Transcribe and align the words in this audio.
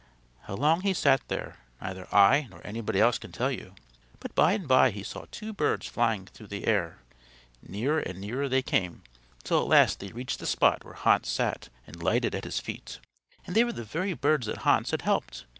How 0.45 0.55
long 0.55 0.81
he 0.81 0.95
sat 0.95 1.21
there, 1.27 1.57
neither 1.79 2.07
I 2.11 2.47
nor 2.49 2.59
anybody 2.65 2.99
else 2.99 3.19
can 3.19 3.31
tell 3.31 3.51
you, 3.51 3.75
but 4.19 4.33
by 4.33 4.53
and 4.53 4.67
by 4.67 4.89
he 4.89 5.03
saw 5.03 5.27
two 5.29 5.53
birds 5.53 5.85
flying 5.85 6.25
through 6.25 6.47
the 6.47 6.65
air. 6.65 7.03
Nearer 7.61 7.99
and 7.99 8.19
nearer 8.19 8.49
they 8.49 8.63
came 8.63 9.03
till 9.43 9.59
at 9.61 9.67
last 9.67 9.99
they 9.99 10.07
reached 10.11 10.39
the 10.39 10.47
spot 10.47 10.83
where 10.83 10.95
Hans 10.95 11.29
sat 11.29 11.69
and 11.85 12.01
lighted 12.01 12.33
at 12.33 12.45
his 12.45 12.59
feet. 12.59 12.97
And 13.45 13.55
they 13.55 13.63
were 13.63 13.71
the 13.73 13.83
very 13.83 14.13
birds 14.15 14.47
that 14.47 14.61
Hans 14.65 14.89
had 14.89 15.03
helped. 15.03 15.45